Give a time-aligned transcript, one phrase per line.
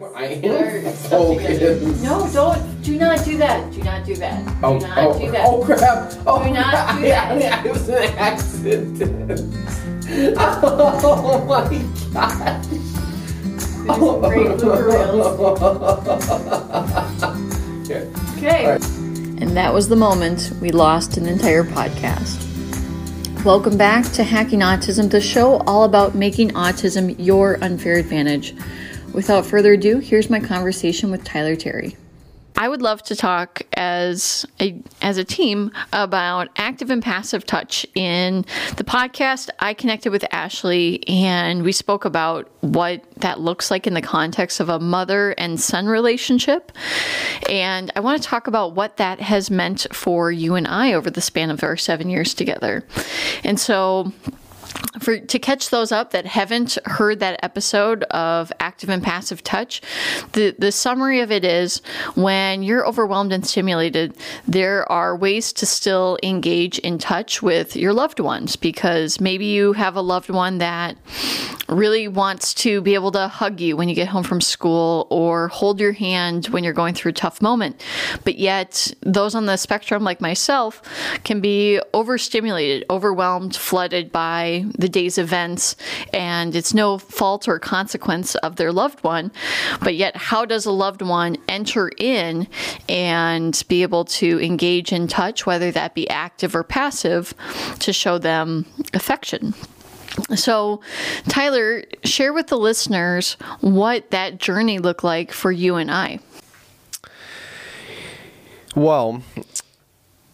[0.00, 2.02] I am focused.
[2.02, 2.82] No, don't.
[2.82, 3.72] Do not do that.
[3.72, 4.44] Do not do that.
[4.46, 5.44] Do Oh, not oh, do that.
[5.46, 6.12] oh crap!
[6.26, 6.96] Oh, Do not crap.
[6.98, 7.32] do that.
[7.32, 9.54] I, I, it was an accident.
[10.10, 11.68] Oh my
[12.14, 12.64] god!
[13.84, 15.06] There's great.
[17.86, 18.10] Here.
[18.38, 18.64] Okay.
[18.64, 18.88] All right.
[19.42, 22.44] And that was the moment we lost an entire podcast.
[23.44, 28.54] Welcome back to Hacking Autism, the show all about making autism your unfair advantage.
[29.12, 31.96] Without further ado, here's my conversation with Tyler Terry.
[32.56, 37.86] I would love to talk as a as a team about active and passive touch.
[37.94, 38.44] In
[38.76, 43.94] the podcast, I connected with Ashley and we spoke about what that looks like in
[43.94, 46.72] the context of a mother and son relationship.
[47.48, 51.10] And I want to talk about what that has meant for you and I over
[51.10, 52.84] the span of our 7 years together.
[53.44, 54.12] And so
[55.00, 59.80] for to catch those up that haven't heard that episode of active and passive touch
[60.32, 61.78] the the summary of it is
[62.14, 64.16] when you're overwhelmed and stimulated
[64.46, 69.72] there are ways to still engage in touch with your loved ones because maybe you
[69.72, 70.96] have a loved one that
[71.68, 75.48] really wants to be able to hug you when you get home from school or
[75.48, 77.84] hold your hand when you're going through a tough moment.
[78.24, 80.82] But yet those on the spectrum like myself
[81.24, 85.76] can be overstimulated overwhelmed flooded by the day's events
[86.12, 89.30] and it's no fault or consequence of their loved one
[89.80, 92.46] but yet how does a loved one enter in
[92.88, 97.34] and be able to engage in touch whether that be active or passive
[97.78, 99.54] to show them affection
[100.34, 100.80] so,
[101.28, 106.18] Tyler, share with the listeners what that journey looked like for you and I.
[108.74, 109.22] Well,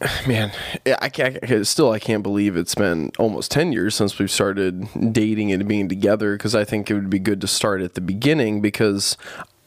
[0.27, 0.53] man,
[1.01, 5.53] I can't, still I can't believe it's been almost 10 years since we've started dating
[5.53, 8.61] and being together because I think it would be good to start at the beginning
[8.61, 9.17] because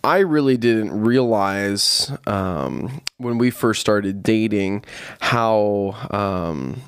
[0.03, 4.85] I really didn't realize um, when we first started dating
[5.19, 6.81] how um,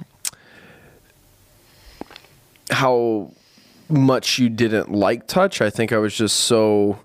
[2.69, 3.31] how
[3.89, 5.61] much you didn't like touch.
[5.61, 6.99] I think I was just so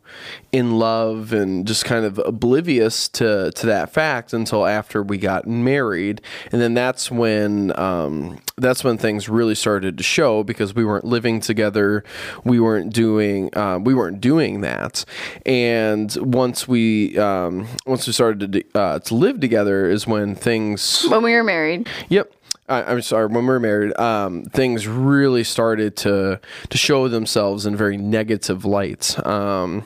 [0.53, 5.47] in love and just kind of oblivious to to that fact until after we got
[5.47, 6.21] married,
[6.53, 11.05] and then that's when um, that's when things really started to show because we weren't
[11.05, 12.05] living together,
[12.45, 15.05] we weren't doing uh, we weren't doing that,
[15.45, 21.05] and once we um, once we started to uh, to live together is when things
[21.09, 22.34] When we were married, Yep.
[22.69, 23.27] I, I'm sorry.
[23.27, 28.65] When we were married, um, things really started to to show themselves in very negative
[28.65, 29.25] light.
[29.27, 29.85] Um,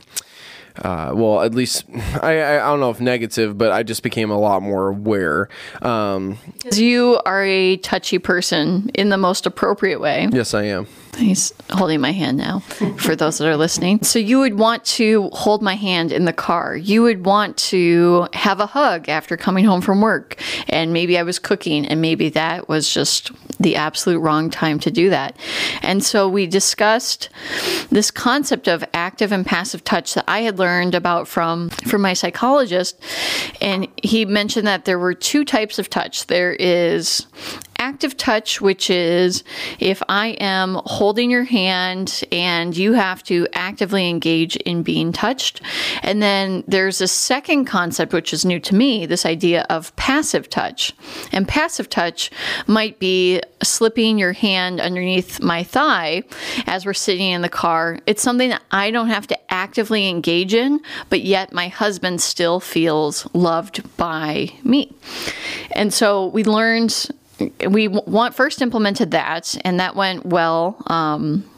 [0.77, 1.85] uh, well, at least
[2.23, 5.49] I, I I don't know if negative, but I just became a lot more aware.
[5.83, 10.29] Um, because you are a touchy person in the most appropriate way.
[10.31, 10.87] yes, I am.
[11.19, 12.61] He's holding my hand now
[12.99, 14.03] for those that are listening.
[14.03, 16.77] So, you would want to hold my hand in the car.
[16.77, 20.41] You would want to have a hug after coming home from work.
[20.69, 24.91] And maybe I was cooking, and maybe that was just the absolute wrong time to
[24.91, 25.37] do that.
[25.83, 27.31] And so, we discussed
[27.91, 32.13] this concept of active and passive touch that I had learned about from, from my
[32.13, 33.01] psychologist.
[33.61, 37.27] And he mentioned that there were two types of touch there is
[37.79, 39.45] active touch, which is
[39.79, 45.61] if I am holding your hand and you have to actively engage in being touched.
[46.03, 50.51] And then there's a second concept, which is new to me this idea of passive
[50.51, 50.93] touch.
[51.33, 52.31] And passive touch
[52.67, 56.23] might be slipping your hand underneath my thigh
[56.67, 57.99] as we're sitting in the car.
[58.07, 62.61] It's something that I don't have to actively engage in, but yet my husband still
[62.61, 64.95] feels loved by me.
[65.73, 67.09] And so we learned
[67.69, 71.49] we want first implemented that and that went well um,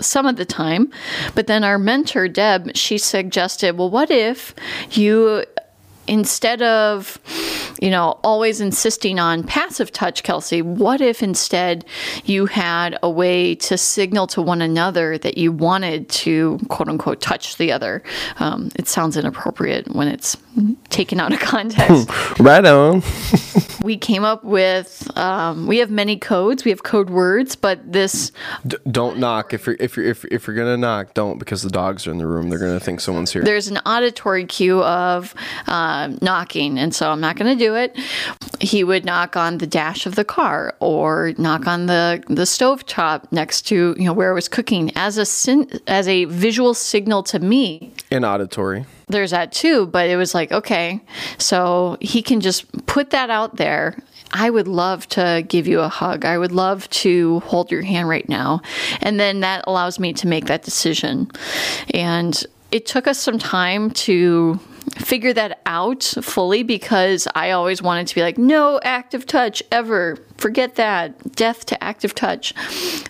[0.00, 0.90] some of the time.
[1.34, 4.54] But then our mentor deb she suggested well what if
[4.90, 5.44] you
[6.08, 7.18] instead of
[7.80, 11.84] you know always insisting on passive touch kelsey what if instead
[12.24, 17.20] you had a way to signal to one another that you wanted to quote unquote
[17.20, 18.02] touch the other?
[18.38, 20.36] Um, it sounds inappropriate when it's
[20.90, 22.08] taken out of context.
[22.38, 23.02] Right on.
[23.86, 28.32] we came up with um, we have many codes we have code words but this
[28.66, 31.14] D- don't knock if you're if you're if, if you're gonna knock.
[31.14, 32.50] Don't because the dogs are in the room.
[32.50, 33.42] They're gonna think someone's here.
[33.44, 35.34] there's an auditory cue of
[35.68, 37.96] uh, knocking and so i'm not to do it
[38.60, 42.84] he would knock on the dash of the car or knock on the the stove
[42.86, 46.74] top next to you know where i was cooking as a sin, as a visual
[46.74, 48.84] signal to me In auditory.
[49.08, 51.00] there's that too but it was like okay
[51.38, 53.96] so he can just put that out there
[54.32, 56.24] I would love to give you a hug.
[56.24, 58.60] I would love to hold your hand right now.
[59.00, 61.30] And then that allows me to make that decision.
[61.94, 64.58] And it took us some time to
[64.98, 70.18] figure that out fully because I always wanted to be like, no active touch ever.
[70.38, 71.34] Forget that.
[71.34, 72.52] Death to active touch.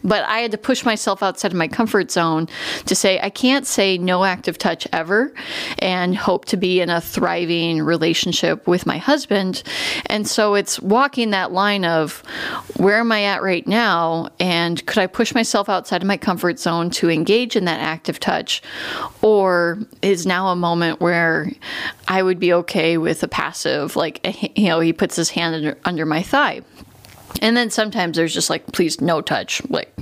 [0.03, 2.49] But I had to push myself outside of my comfort zone
[2.87, 5.33] to say, I can't say no active touch ever
[5.79, 9.63] and hope to be in a thriving relationship with my husband.
[10.07, 12.23] And so it's walking that line of
[12.77, 14.29] where am I at right now?
[14.39, 18.21] And could I push myself outside of my comfort zone to engage in that active
[18.21, 18.63] touch?
[19.23, 21.51] Or is now a moment where
[22.09, 24.21] I would be okay with a passive, like,
[24.57, 26.63] you know, he puts his hand under, under my thigh.
[27.43, 29.63] And then sometimes there's just like, please, no touch.
[29.69, 29.93] Like,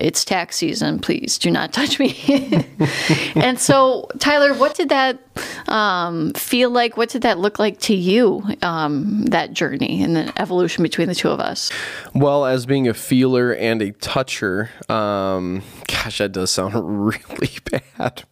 [0.00, 0.98] it's tax season.
[0.98, 2.64] Please do not touch me.
[3.34, 5.18] and so, Tyler, what did that
[5.68, 6.96] um, feel like?
[6.96, 11.14] What did that look like to you, um, that journey and the evolution between the
[11.14, 11.70] two of us?
[12.14, 16.74] Well, as being a feeler and a toucher, um, gosh, that does sound
[17.04, 18.24] really bad.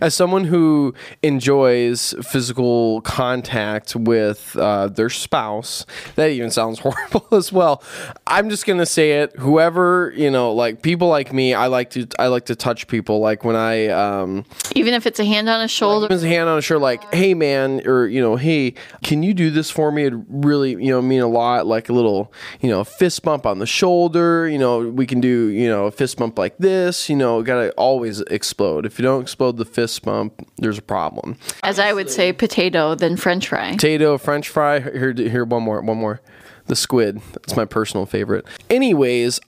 [0.00, 5.86] as someone who enjoys physical contact with uh, their spouse,
[6.16, 7.82] that even sounds horrible as well.
[8.26, 9.36] I'm just gonna say it.
[9.38, 13.20] Whoever you know, like people like me, I like to I like to touch people.
[13.20, 16.56] Like when I um, even if it's a hand on a shoulder, a hand on
[16.56, 18.72] a shoulder, like hey man, or you know hey,
[19.02, 20.04] can you do this for me?
[20.04, 21.66] It really you know mean a lot.
[21.66, 22.32] Like a little
[22.62, 24.48] you know fist bump on the shoulder.
[24.48, 27.10] You know we can do you know a fist bump like this.
[27.10, 28.86] You know gotta always explode.
[28.86, 31.36] If you don't explode the fist bump, there's a problem.
[31.62, 33.72] As I would say, potato then French fry.
[33.72, 34.80] Potato, French fry.
[34.80, 36.22] Here, here, one more, one more.
[36.66, 37.20] The squid.
[37.34, 38.46] That's my personal favorite.
[38.70, 39.38] Anyways,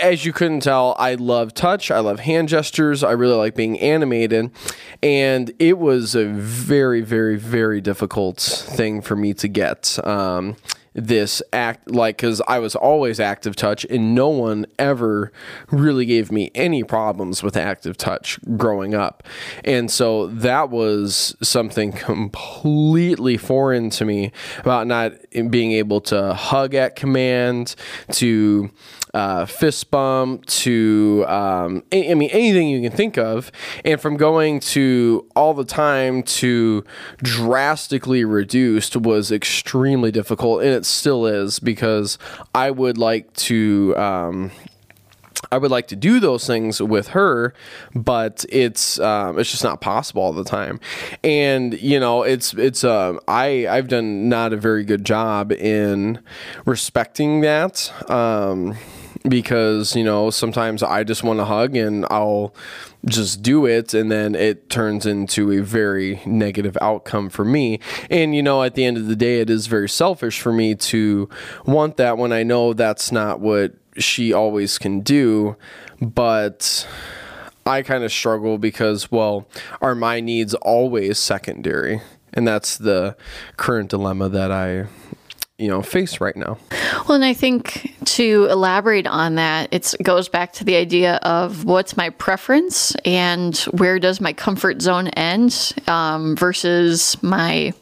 [0.00, 1.90] as you couldn't tell, I love touch.
[1.90, 3.04] I love hand gestures.
[3.04, 4.50] I really like being animated.
[5.02, 9.98] And it was a very, very, very difficult thing for me to get.
[10.06, 10.56] Um,
[10.92, 15.32] this act like because I was always active touch and no one ever
[15.70, 19.22] really gave me any problems with active touch growing up.
[19.64, 25.12] And so that was something completely foreign to me about not
[25.50, 27.76] being able to hug at command,
[28.12, 28.70] to
[29.14, 33.50] uh, fist bump to um, I mean anything you can think of,
[33.84, 36.84] and from going to all the time to
[37.18, 42.18] drastically reduced was extremely difficult, and it still is because
[42.54, 43.96] I would like to.
[43.96, 44.50] Um,
[45.52, 47.54] I would like to do those things with her,
[47.94, 50.78] but it's um, it's just not possible all the time.
[51.24, 56.20] And you know, it's it's um, I I've done not a very good job in
[56.66, 57.92] respecting that.
[58.08, 58.76] Um,
[59.28, 62.54] because you know sometimes I just want to hug and I'll
[63.06, 67.80] just do it and then it turns into a very negative outcome for me.
[68.10, 70.74] And you know at the end of the day it is very selfish for me
[70.74, 71.28] to
[71.64, 75.56] want that when I know that's not what she always can do.
[76.00, 76.86] But
[77.66, 79.46] I kind of struggle because well
[79.80, 82.00] are my needs always secondary?
[82.32, 83.16] And that's the
[83.56, 84.86] current dilemma that I
[85.60, 86.58] you know face right now.
[87.06, 91.64] Well, and I think to elaborate on that, it goes back to the idea of
[91.64, 97.72] what's my preference and where does my comfort zone end um, versus my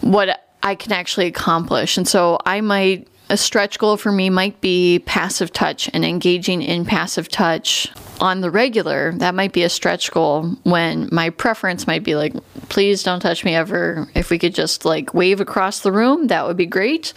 [0.00, 1.96] what I can actually accomplish.
[1.96, 6.60] And so I might a stretch goal for me might be passive touch and engaging
[6.60, 7.90] in passive touch
[8.22, 9.12] on the regular.
[9.16, 12.32] That might be a stretch goal when my preference might be like,
[12.68, 14.08] please don't touch me ever.
[14.14, 17.12] If we could just like wave across the room, that would be great.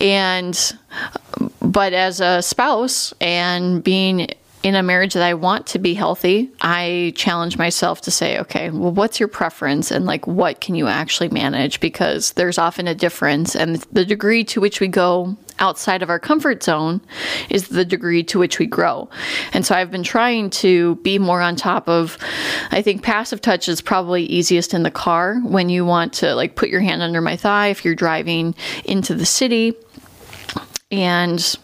[0.00, 0.56] And,
[1.60, 4.28] but as a spouse and being
[4.62, 8.70] in a marriage that I want to be healthy, I challenge myself to say, okay,
[8.70, 11.80] well, what's your preference and like what can you actually manage?
[11.80, 16.18] Because there's often a difference, and the degree to which we go outside of our
[16.18, 17.00] comfort zone
[17.48, 19.08] is the degree to which we grow.
[19.52, 22.18] And so I've been trying to be more on top of,
[22.70, 26.56] I think passive touch is probably easiest in the car when you want to like
[26.56, 29.74] put your hand under my thigh if you're driving into the city.
[30.90, 31.56] And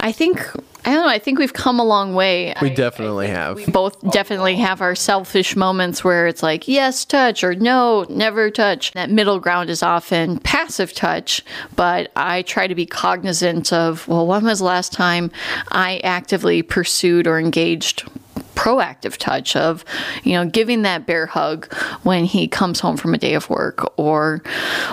[0.00, 0.40] I think
[0.86, 1.08] I don't know.
[1.08, 2.54] I think we've come a long way.
[2.62, 3.56] We I, definitely I have.
[3.56, 4.58] We both definitely oh.
[4.58, 8.92] have our selfish moments where it's like, yes, touch, or no, never touch.
[8.92, 11.42] That middle ground is often passive touch,
[11.74, 15.32] but I try to be cognizant of, well, when was the last time
[15.72, 18.08] I actively pursued or engaged
[18.56, 19.84] proactive touch of,
[20.24, 21.72] you know, giving that bear hug
[22.02, 24.42] when he comes home from a day of work or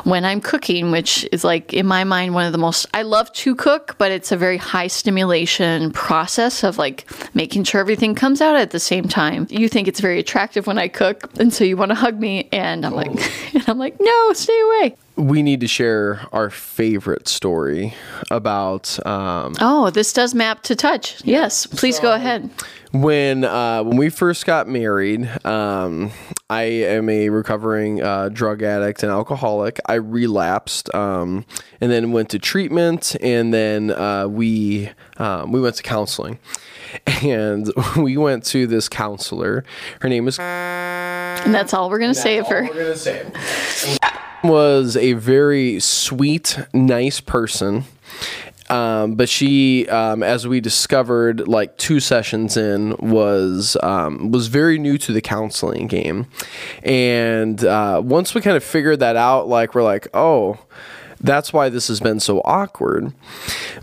[0.04, 3.32] when I'm cooking, which is like in my mind one of the most I love
[3.34, 8.42] to cook, but it's a very high stimulation process of like making sure everything comes
[8.42, 9.48] out at the same time.
[9.50, 12.50] You think it's very attractive when I cook, and so you want to hug me
[12.52, 13.10] and I'm like
[13.56, 17.94] and I'm like, "No, stay away." we need to share our favorite story
[18.32, 19.06] about.
[19.06, 21.24] Um, oh, this does map to touch.
[21.24, 22.50] Yes, please so, go ahead
[22.94, 26.12] when uh, when we first got married, um,
[26.50, 29.80] I am a recovering uh, drug addict and alcoholic.
[29.88, 31.46] I relapsed, um,
[31.82, 36.38] and then went to treatment, and then uh, we um, we went to counseling,
[37.24, 39.66] and we went to this counselor.
[40.02, 42.62] Her name is And that's all we're going to say of her.
[42.62, 43.26] gonna say.
[44.44, 47.86] was a very sweet, nice person.
[48.74, 54.80] Um, but she, um, as we discovered, like two sessions in, was um, was very
[54.80, 56.26] new to the counseling game,
[56.82, 60.58] and uh, once we kind of figured that out, like we're like, oh,
[61.22, 63.14] that's why this has been so awkward.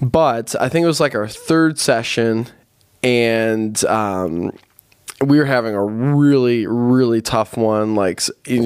[0.03, 2.49] But I think it was like our third session,
[3.05, 4.51] and um,
[5.25, 8.23] we were having a really really tough one like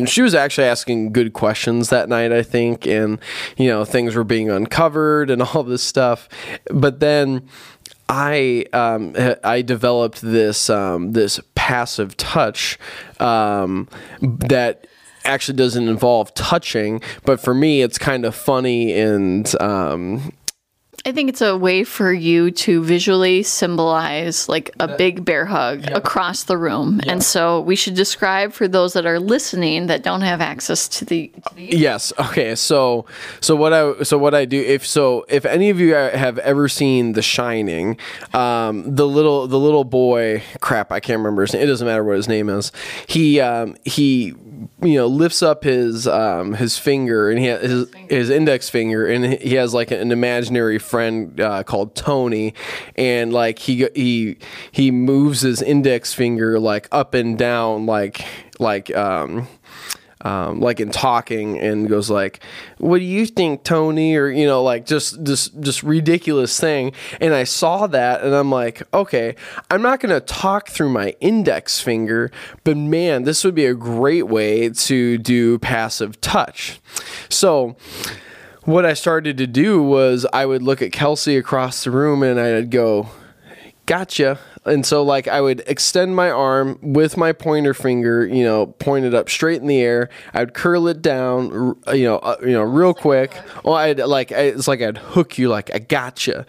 [0.06, 3.18] she was actually asking good questions that night i think and
[3.56, 6.28] you know things were being uncovered and all this stuff.
[6.70, 7.48] But then
[8.08, 12.78] i um, i developed this um, this passive touch
[13.20, 13.88] um,
[14.20, 14.86] that
[15.24, 20.32] actually doesn't involve touching but for me it's kind of funny and um,
[21.06, 25.84] I think it's a way for you to visually symbolize like a big bear hug
[25.90, 27.00] across the room.
[27.06, 31.04] And so we should describe for those that are listening that don't have access to
[31.04, 32.12] the, to the Yes.
[32.18, 32.54] Okay.
[32.54, 33.04] So
[33.42, 36.68] so what I so what I do if so if any of you have ever
[36.68, 37.98] seen The Shining,
[38.32, 41.62] um, the little the little boy crap I can't remember his name.
[41.62, 42.72] It doesn't matter what his name is.
[43.06, 44.34] He um, he
[44.82, 49.06] you know lifts up his um, his finger and he has his, his index finger
[49.06, 52.54] and he has like an imaginary friend uh, called Tony
[52.94, 54.36] and like he he
[54.70, 58.24] he moves his index finger like up and down like
[58.60, 59.48] like um
[60.24, 62.40] um, like in talking and goes like,
[62.78, 66.92] "What do you think, Tony?" Or you know, like just this just ridiculous thing.
[67.20, 69.36] And I saw that, and I'm like, okay,
[69.70, 72.30] I'm not gonna talk through my index finger,
[72.64, 76.80] but man, this would be a great way to do passive touch.
[77.28, 77.76] So
[78.64, 82.40] what I started to do was I would look at Kelsey across the room and
[82.40, 83.08] I'd go,
[83.86, 84.38] gotcha.
[84.66, 89.14] And so, like, I would extend my arm with my pointer finger, you know, pointed
[89.14, 90.08] up straight in the air.
[90.32, 93.38] I'd curl it down, you know, uh, you know, real quick.
[93.62, 96.44] Well, I'd like, I, it's like I'd hook you, like, I gotcha.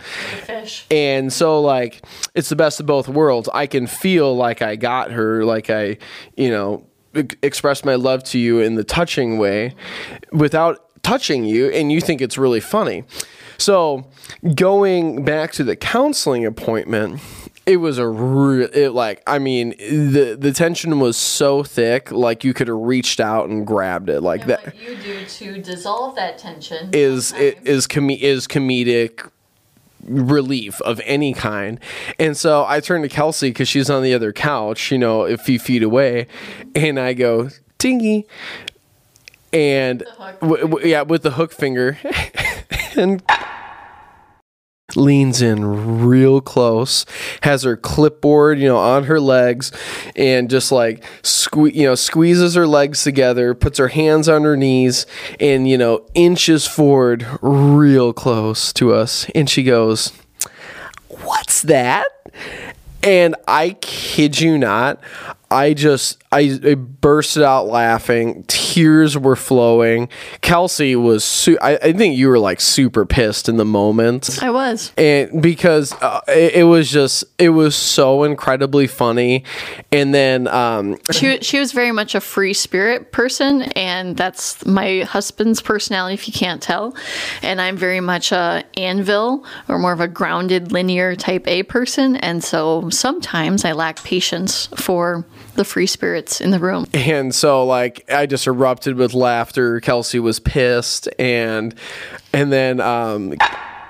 [0.45, 0.86] fish.
[0.89, 2.05] And so, like,
[2.36, 3.50] it's the best of both worlds.
[3.53, 5.98] I can feel like I got her, like I,
[6.38, 6.86] you know,
[7.41, 9.75] express my love to you in the touching way
[10.31, 13.03] without touching you, and you think it's really funny.
[13.57, 14.07] So,
[14.55, 17.21] going back to the counseling appointment,
[17.65, 22.43] it was a real, it like, I mean, the the tension was so thick, like
[22.43, 26.15] you could have reached out and grabbed it, like that What you do to dissolve
[26.15, 29.29] that tension is it is com- is comedic
[30.03, 31.79] relief of any kind.
[32.19, 35.38] And so I turned to Kelsey because she's on the other couch, you know, a
[35.38, 36.27] few feet away,
[36.75, 38.25] and I go, Tingy.
[39.55, 40.03] And
[40.41, 41.97] w- w- yeah, with the hook finger,
[42.97, 43.24] and
[44.97, 47.05] leans in real close,
[47.41, 49.71] has her clipboard, you know, on her legs,
[50.17, 54.57] and just like sque- you know, squeezes her legs together, puts her hands on her
[54.57, 55.05] knees,
[55.39, 60.12] and you know, inches forward real close to us, and she goes,
[61.07, 62.07] "What's that?"
[63.01, 65.00] And I kid you not,
[65.55, 68.43] I just I, I bursted out laughing.
[68.47, 70.09] Tears were flowing.
[70.41, 74.51] Kelsey was su- I, I think you were like super pissed in the moment I
[74.51, 74.91] was.
[74.97, 79.43] and because uh, it, it was just it was so incredibly funny
[79.91, 85.01] and then um She, she was very much a free spirit person, and that's my
[85.01, 86.95] husband's personality, if you can't tell.
[87.41, 92.17] And I'm very much a anvil or more of a grounded, linear type A person.
[92.17, 96.85] And so sometimes I lack patience for the free spirits in the room.
[96.93, 99.79] and so like i just erupted with laughter.
[99.79, 101.07] Kelsey was pissed.
[101.17, 101.73] And
[102.33, 103.35] and then um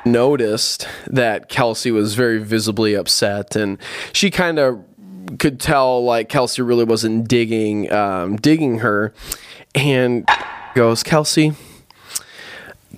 [0.06, 3.56] noticed that kelsey was very visibly upset.
[3.56, 3.78] And
[4.14, 4.84] she kind of
[5.40, 9.14] could tell like kelsey really wasn't digging um digging her.
[9.74, 10.28] And
[10.76, 11.54] goes kelsey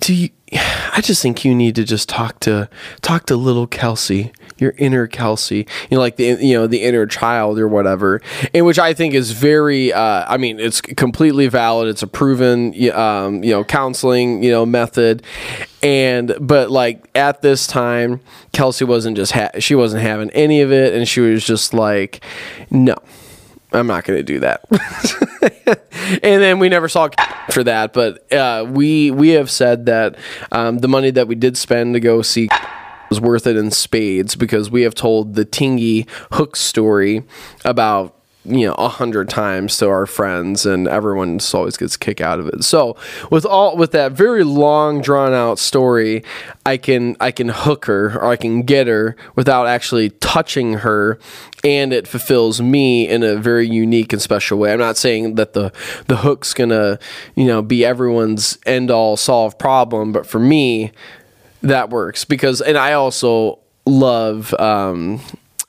[0.00, 2.68] do you I just think you need to just talk to
[3.02, 7.06] talk to little Kelsey, your inner Kelsey, you know, like the you know the inner
[7.06, 8.20] child or whatever,
[8.54, 9.92] and which I think is very.
[9.92, 11.88] Uh, I mean, it's completely valid.
[11.88, 15.22] It's a proven, um, you know, counseling, you know, method,
[15.82, 18.20] and but like at this time,
[18.52, 22.24] Kelsey wasn't just ha- she wasn't having any of it, and she was just like,
[22.70, 22.96] no.
[23.70, 24.64] I'm not going to do that.
[26.22, 27.10] and then we never saw
[27.50, 30.16] for that, but uh, we we have said that
[30.52, 32.48] um, the money that we did spend to go see
[33.08, 37.22] was worth it in spades because we have told the Tingy hook story
[37.64, 41.98] about you know a hundred times to our friends and everyone just always gets a
[41.98, 42.64] kick out of it.
[42.64, 42.96] So
[43.30, 46.24] with all with that very long drawn out story
[46.64, 51.18] i can i can hook her or i can get her without actually touching her
[51.64, 54.72] and it fulfills me in a very unique and special way.
[54.72, 55.72] I'm not saying that the
[56.06, 56.98] the hook's gonna
[57.34, 60.92] you know be everyone's end all solve problem but for me
[61.62, 65.20] that works because and i also love um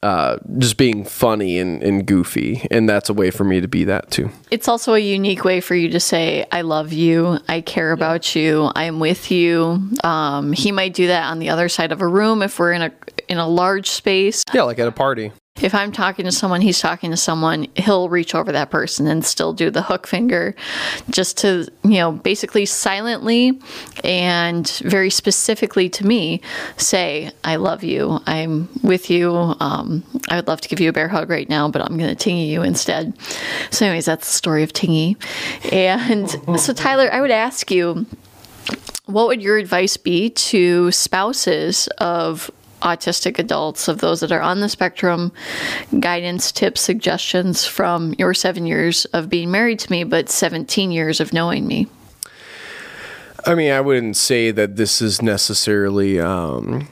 [0.01, 2.65] uh, just being funny and, and goofy.
[2.71, 4.29] And that's a way for me to be that too.
[4.49, 8.35] It's also a unique way for you to say, I love you, I care about
[8.35, 9.89] you, I'm with you.
[10.03, 12.81] Um, he might do that on the other side of a room if we're in
[12.81, 12.91] a
[13.27, 14.43] in a large space.
[14.53, 15.31] Yeah, like at a party.
[15.61, 19.25] If I'm talking to someone, he's talking to someone, he'll reach over that person and
[19.25, 20.55] still do the hook finger
[21.09, 23.59] just to, you know, basically silently
[24.03, 26.41] and very specifically to me
[26.77, 28.19] say, I love you.
[28.25, 29.35] I'm with you.
[29.59, 32.15] Um, I would love to give you a bear hug right now, but I'm going
[32.15, 33.13] to tingy you instead.
[33.71, 35.17] So, anyways, that's the story of tingy.
[35.73, 38.05] And so, Tyler, I would ask you,
[39.05, 44.59] what would your advice be to spouses of autistic adults, of those that are on
[44.59, 45.31] the spectrum,
[45.99, 51.19] guidance, tips, suggestions from your seven years of being married to me, but 17 years
[51.19, 51.87] of knowing me?
[53.45, 56.87] I mean, I wouldn't say that this is necessarily um,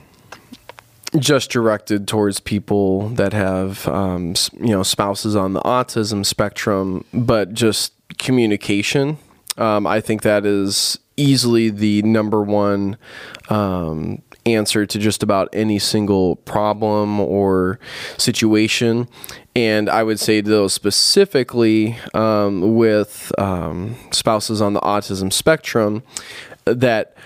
[1.18, 7.52] just directed towards people that have, um, you know, spouses on the autism spectrum, but
[7.52, 9.18] just communication.
[9.56, 12.96] Um, I think that is easily the number one
[13.50, 14.22] um,
[14.54, 17.78] answer to just about any single problem or
[18.16, 19.08] situation.
[19.54, 26.02] And I would say those specifically um, with um, spouses on the autism spectrum
[26.64, 27.16] that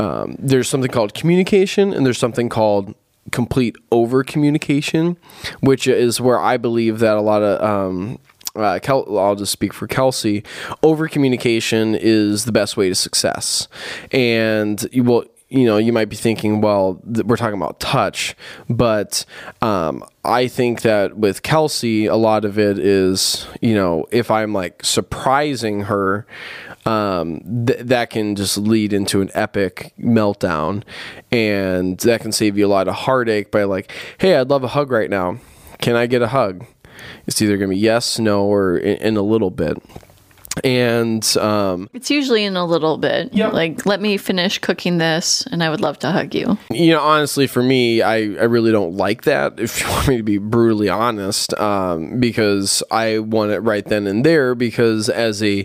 [0.00, 2.94] um, there's something called communication and there's something called
[3.32, 5.16] complete over communication,
[5.60, 8.18] which is where I believe that a lot of um,
[8.54, 10.44] uh, Kel- I'll just speak for Kelsey.
[10.82, 13.68] Over communication is the best way to success,
[14.12, 15.24] and you will.
[15.50, 18.36] You know, you might be thinking, well, th- we're talking about touch,
[18.68, 19.24] but
[19.62, 24.52] um, I think that with Kelsey, a lot of it is, you know, if I'm
[24.52, 26.26] like surprising her,
[26.84, 30.82] um, th- that can just lead into an epic meltdown,
[31.32, 34.68] and that can save you a lot of heartache by like, hey, I'd love a
[34.68, 35.38] hug right now.
[35.78, 36.66] Can I get a hug?
[37.26, 39.78] It's either going to be yes, no, or in, in a little bit.
[40.64, 43.32] And um, It's usually in a little bit.
[43.32, 43.52] Yep.
[43.52, 46.58] Like, let me finish cooking this, and I would love to hug you.
[46.70, 49.58] you know, honestly, for me, I, I really don't like that.
[49.60, 54.06] If you want me to be brutally honest, um, because I want it right then
[54.06, 54.54] and there.
[54.54, 55.64] Because as a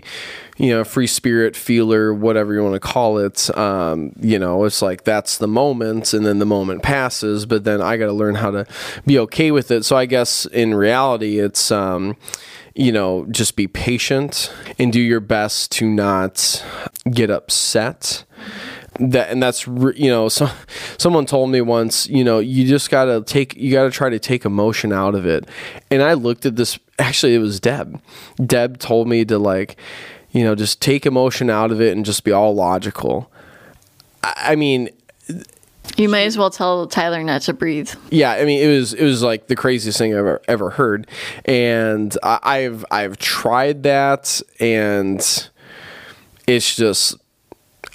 [0.56, 4.82] you know free spirit feeler, whatever you want to call it, um, you know, it's
[4.82, 7.46] like that's the moment, and then the moment passes.
[7.46, 8.66] But then I got to learn how to
[9.06, 9.84] be okay with it.
[9.84, 11.70] So I guess in reality, it's.
[12.74, 16.64] You know, just be patient and do your best to not
[17.10, 18.24] get upset.
[18.98, 20.48] That and that's you know so
[20.98, 24.08] someone told me once you know you just got to take you got to try
[24.08, 25.48] to take emotion out of it.
[25.90, 28.00] And i looked at this actually it was deb.
[28.44, 29.76] Deb told me to like
[30.30, 33.30] you know just take emotion out of it and just be all logical.
[34.22, 34.90] I, I mean
[35.96, 37.90] You might as well tell Tyler not to breathe.
[38.10, 41.06] yeah i mean it was it was like the craziest thing i've ever, ever heard
[41.44, 45.20] and I, i've i've tried that and
[46.46, 47.16] it's just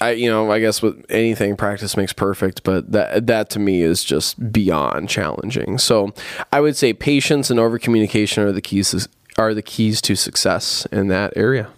[0.00, 3.82] I you know I guess with anything practice makes perfect, but that that to me
[3.82, 5.76] is just beyond challenging.
[5.76, 6.14] So
[6.52, 10.86] I would say patience and over communication are the keys are the keys to success
[10.90, 11.68] in that area.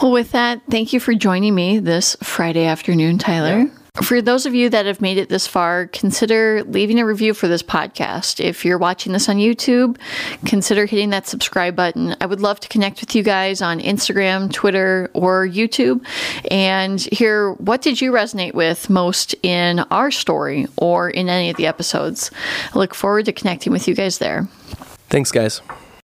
[0.00, 3.70] Well, with that, thank you for joining me this Friday afternoon, Tyler.
[4.02, 7.48] For those of you that have made it this far, consider leaving a review for
[7.48, 8.42] this podcast.
[8.42, 9.98] If you're watching this on YouTube,
[10.46, 12.14] consider hitting that subscribe button.
[12.20, 16.04] I would love to connect with you guys on Instagram, Twitter, or YouTube
[16.50, 21.56] and hear what did you resonate with most in our story or in any of
[21.56, 22.30] the episodes.
[22.74, 24.46] I look forward to connecting with you guys there.
[25.08, 25.60] Thanks guys.